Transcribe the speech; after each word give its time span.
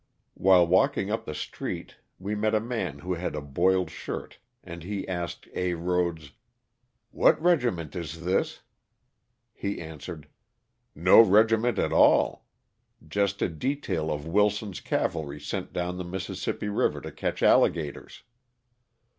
While 0.33 0.65
walking 0.65 1.11
up 1.11 1.25
the 1.25 1.35
street 1.35 1.97
we 2.17 2.33
met 2.33 2.55
a 2.55 2.59
man 2.59 2.97
who 2.97 3.13
had 3.13 3.35
a 3.35 3.39
boiled 3.39 3.91
shirt 3.91 4.39
and 4.63 4.81
he 4.81 5.07
asked 5.07 5.47
A. 5.53 5.75
Rhodes, 5.75 6.29
'^ 6.29 6.31
What 7.11 7.39
regi 7.39 7.69
ment 7.69 7.95
is 7.95 8.25
this?" 8.25 8.61
He 9.53 9.79
answered," 9.79 10.27
No 11.11 11.21
regiment 11.21 11.77
at 11.77 11.93
all; 11.93 12.47
just 13.07 13.43
a 13.43 13.47
detail 13.47 14.11
of 14.11 14.25
Wilson's 14.25 14.79
cavalry 14.81 15.39
sent 15.39 15.71
down 15.71 15.99
the 15.99 16.03
Mississippi 16.03 16.67
river 16.67 16.99
to 17.01 17.11
catch 17.11 17.43
alligators." 17.43 18.23